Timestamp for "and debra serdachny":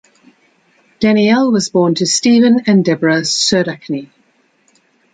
2.65-4.09